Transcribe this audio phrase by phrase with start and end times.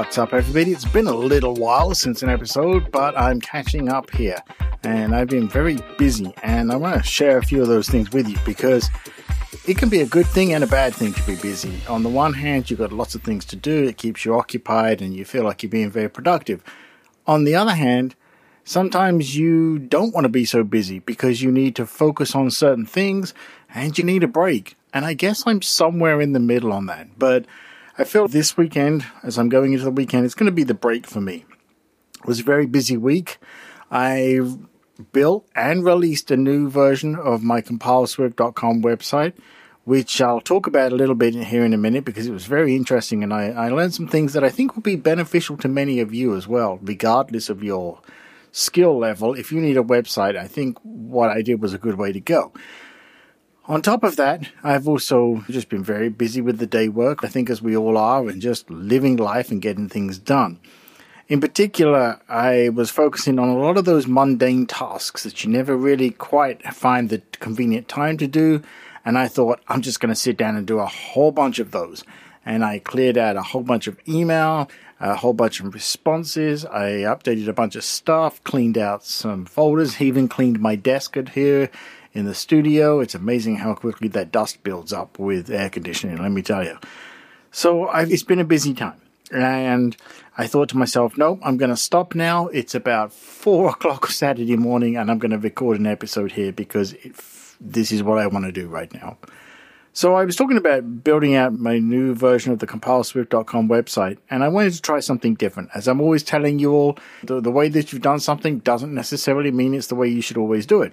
[0.00, 0.72] What's up, everybody?
[0.72, 4.38] It's been a little while since an episode, but I'm catching up here.
[4.82, 8.10] And I've been very busy, and I want to share a few of those things
[8.10, 8.88] with you because
[9.66, 11.82] it can be a good thing and a bad thing to be busy.
[11.86, 15.02] On the one hand, you've got lots of things to do, it keeps you occupied,
[15.02, 16.64] and you feel like you're being very productive.
[17.26, 18.14] On the other hand,
[18.64, 22.86] sometimes you don't want to be so busy because you need to focus on certain
[22.86, 23.34] things
[23.74, 24.78] and you need a break.
[24.94, 27.18] And I guess I'm somewhere in the middle on that.
[27.18, 27.44] But
[27.98, 30.74] I feel this weekend, as I'm going into the weekend, it's going to be the
[30.74, 31.44] break for me.
[32.20, 33.38] It was a very busy week.
[33.90, 34.40] I
[35.12, 39.32] built and released a new version of my compileswift.com website,
[39.84, 42.76] which I'll talk about a little bit here in a minute because it was very
[42.76, 46.00] interesting and I, I learned some things that I think will be beneficial to many
[46.00, 48.00] of you as well, regardless of your
[48.52, 49.34] skill level.
[49.34, 52.20] If you need a website, I think what I did was a good way to
[52.20, 52.52] go.
[53.70, 57.28] On top of that, I've also just been very busy with the day work, I
[57.28, 60.58] think as we all are, and just living life and getting things done.
[61.28, 65.76] In particular, I was focusing on a lot of those mundane tasks that you never
[65.76, 68.60] really quite find the convenient time to do.
[69.04, 71.70] And I thought, I'm just going to sit down and do a whole bunch of
[71.70, 72.02] those.
[72.44, 74.68] And I cleared out a whole bunch of email,
[74.98, 76.64] a whole bunch of responses.
[76.64, 81.70] I updated a bunch of stuff, cleaned out some folders, even cleaned my desk here
[82.12, 83.00] in the studio.
[83.00, 86.78] It's amazing how quickly that dust builds up with air conditioning, let me tell you.
[87.52, 89.00] So I've, it's been a busy time.
[89.32, 89.96] And
[90.36, 92.48] I thought to myself, no, I'm going to stop now.
[92.48, 96.94] It's about four o'clock Saturday morning, and I'm going to record an episode here because
[96.94, 97.14] it,
[97.60, 99.18] this is what I want to do right now.
[99.92, 104.44] So I was talking about building out my new version of the compileswift.com website, and
[104.44, 105.70] I wanted to try something different.
[105.74, 109.50] As I'm always telling you all, the, the way that you've done something doesn't necessarily
[109.50, 110.92] mean it's the way you should always do it.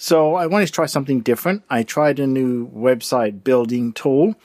[0.00, 1.64] So I wanted to try something different.
[1.68, 4.36] I tried a new website building tool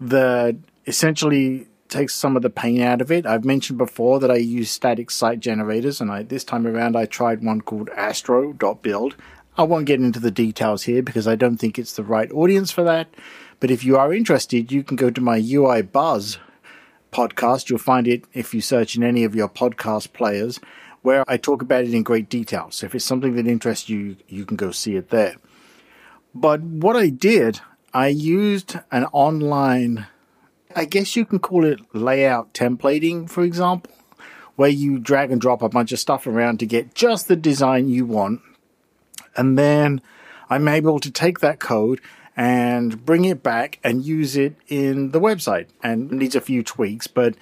[0.00, 3.24] that essentially takes some of the pain out of it.
[3.24, 7.06] I've mentioned before that I use static site generators, and I, this time around I
[7.06, 9.14] tried one called astro.build.
[9.56, 12.72] I won't get into the details here because I don't think it's the right audience
[12.72, 13.06] for that.
[13.60, 16.38] But if you are interested, you can go to my UI Buzz
[17.12, 17.70] podcast.
[17.70, 20.58] You'll find it if you search in any of your podcast players
[21.04, 22.68] where I talk about it in great detail.
[22.70, 25.36] So if it's something that interests you, you can go see it there.
[26.34, 27.60] But what I did,
[27.92, 30.06] I used an online
[30.76, 33.92] I guess you can call it layout templating, for example,
[34.56, 37.88] where you drag and drop a bunch of stuff around to get just the design
[37.88, 38.40] you want.
[39.36, 40.02] And then
[40.50, 42.00] I'm able to take that code
[42.36, 45.68] and bring it back and use it in the website.
[45.82, 47.34] And it needs a few tweaks, but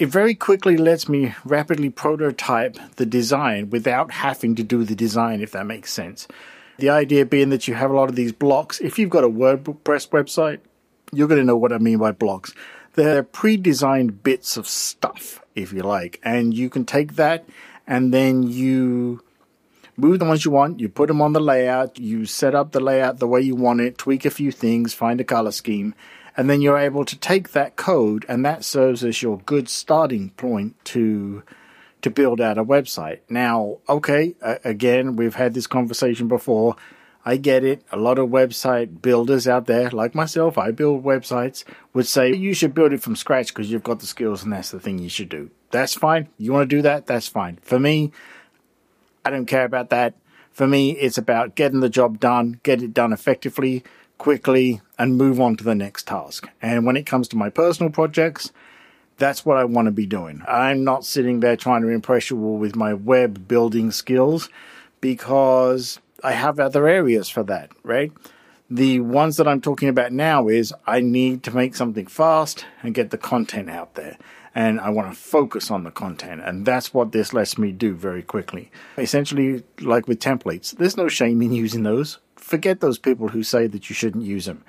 [0.00, 5.42] it very quickly lets me rapidly prototype the design without having to do the design,
[5.42, 6.26] if that makes sense.
[6.78, 8.80] The idea being that you have a lot of these blocks.
[8.80, 10.60] If you've got a WordPress website,
[11.12, 12.54] you're going to know what I mean by blocks.
[12.94, 17.46] They're pre-designed bits of stuff, if you like, and you can take that
[17.86, 19.22] and then you
[19.98, 22.80] move the ones you want, you put them on the layout, you set up the
[22.80, 25.94] layout the way you want it, tweak a few things, find a color scheme,
[26.36, 30.30] and then you're able to take that code and that serves as your good starting
[30.30, 31.42] point to
[32.02, 33.20] to build out a website.
[33.28, 36.76] Now, okay, uh, again, we've had this conversation before.
[37.24, 37.84] I get it.
[37.92, 42.54] A lot of website builders out there, like myself, I build websites, would say you
[42.54, 45.10] should build it from scratch because you've got the skills and that's the thing you
[45.10, 45.50] should do.
[45.70, 46.28] That's fine.
[46.38, 47.06] You want to do that?
[47.06, 47.58] That's fine.
[47.62, 48.12] For me,
[49.24, 50.14] I don't care about that.
[50.50, 53.84] For me, it's about getting the job done, get it done effectively,
[54.20, 56.46] quickly, and move on to the next task.
[56.60, 58.52] And when it comes to my personal projects,
[59.16, 60.42] that's what I want to be doing.
[60.46, 64.50] I'm not sitting there trying to impress you all with my web building skills
[65.00, 68.12] because I have other areas for that, right?
[68.68, 72.94] The ones that I'm talking about now is I need to make something fast and
[72.94, 74.18] get the content out there.
[74.54, 76.42] And I want to focus on the content.
[76.44, 78.70] And that's what this lets me do very quickly.
[78.98, 82.18] Essentially, like with templates, there's no shame in using those.
[82.40, 84.64] Forget those people who say that you shouldn't use them.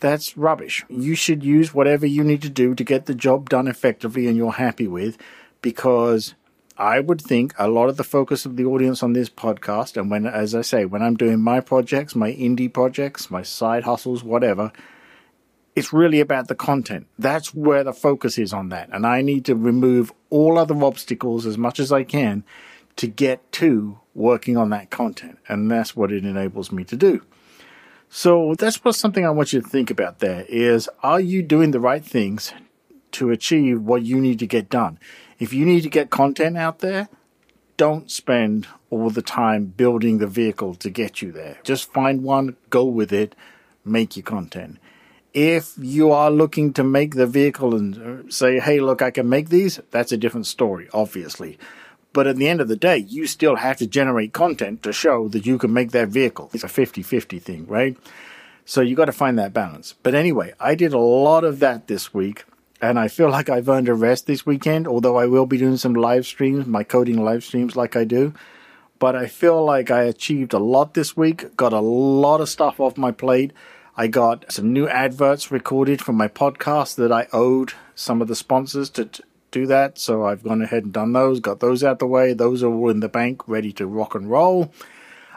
[0.00, 0.84] That's rubbish.
[0.88, 4.36] You should use whatever you need to do to get the job done effectively and
[4.36, 5.16] you're happy with
[5.62, 6.34] because
[6.76, 10.10] I would think a lot of the focus of the audience on this podcast, and
[10.10, 14.24] when, as I say, when I'm doing my projects, my indie projects, my side hustles,
[14.24, 14.72] whatever,
[15.76, 17.06] it's really about the content.
[17.18, 18.90] That's where the focus is on that.
[18.92, 22.44] And I need to remove all other obstacles as much as I can
[22.96, 25.38] to get to working on that content.
[25.48, 27.22] And that's what it enables me to do.
[28.08, 31.72] So that's what something I want you to think about there is, are you doing
[31.72, 32.52] the right things
[33.12, 34.98] to achieve what you need to get done?
[35.40, 37.08] If you need to get content out there,
[37.76, 41.58] don't spend all the time building the vehicle to get you there.
[41.64, 43.34] Just find one, go with it,
[43.84, 44.78] make your content.
[45.32, 49.28] If you are looking to make the vehicle and uh, say, hey, look, I can
[49.28, 51.58] make these, that's a different story, obviously.
[52.14, 55.26] But at the end of the day, you still have to generate content to show
[55.28, 56.48] that you can make that vehicle.
[56.54, 57.96] It's a 50 50 thing, right?
[58.64, 59.96] So you got to find that balance.
[60.00, 62.44] But anyway, I did a lot of that this week,
[62.80, 65.76] and I feel like I've earned a rest this weekend, although I will be doing
[65.76, 68.32] some live streams, my coding live streams like I do.
[69.00, 72.78] But I feel like I achieved a lot this week, got a lot of stuff
[72.78, 73.52] off my plate.
[73.96, 78.36] I got some new adverts recorded for my podcast that I owed some of the
[78.36, 79.08] sponsors to
[79.54, 79.98] do that.
[79.98, 82.34] So I've gone ahead and done those, got those out the way.
[82.34, 84.72] Those are all in the bank, ready to rock and roll.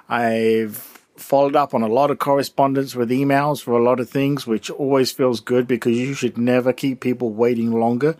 [0.09, 0.75] I've
[1.15, 4.69] followed up on a lot of correspondence with emails for a lot of things, which
[4.69, 8.15] always feels good because you should never keep people waiting longer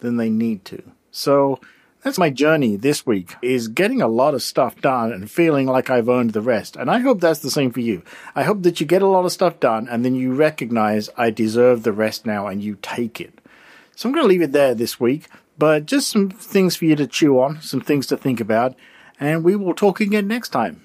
[0.00, 0.82] than they need to.
[1.10, 1.60] So
[2.02, 5.88] that's my journey this week is getting a lot of stuff done and feeling like
[5.88, 6.76] I've earned the rest.
[6.76, 8.02] And I hope that's the same for you.
[8.34, 11.30] I hope that you get a lot of stuff done and then you recognize I
[11.30, 13.38] deserve the rest now and you take it.
[13.94, 15.28] So I'm going to leave it there this week.
[15.62, 18.74] But just some things for you to chew on, some things to think about,
[19.20, 20.82] and we will talk again next time.